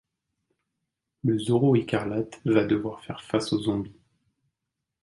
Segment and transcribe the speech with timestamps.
[1.23, 3.95] Le Zorro écarlate va devoir faire face au zombie...